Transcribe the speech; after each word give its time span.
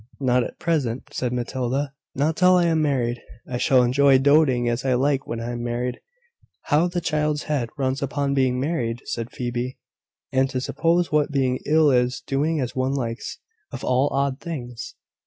"Not 0.19 0.43
at 0.43 0.57
present," 0.57 1.09
said 1.13 1.31
Matilda: 1.31 1.93
"not 2.15 2.35
till 2.35 2.55
I 2.55 2.65
am 2.65 2.81
married. 2.81 3.21
I 3.47 3.59
shall 3.59 3.83
enjoy 3.83 4.17
doing 4.17 4.67
as 4.67 4.83
I 4.83 4.95
like 4.95 5.27
when 5.27 5.39
I 5.39 5.51
am 5.51 5.63
married." 5.63 5.99
"How 6.63 6.87
the 6.87 7.01
child's 7.01 7.43
head 7.43 7.69
runs 7.77 8.01
upon 8.01 8.33
being 8.33 8.59
married!" 8.59 9.03
said 9.05 9.29
Phoebe. 9.29 9.77
"And 10.31 10.49
to 10.49 10.59
suppose 10.59 11.09
that 11.09 11.29
being 11.31 11.59
ill 11.67 11.91
is 11.91 12.23
doing 12.25 12.59
as 12.59 12.75
one 12.75 12.95
likes, 12.95 13.37
of 13.71 13.83
all 13.83 14.09
odd 14.11 14.39
things!" 14.39 14.95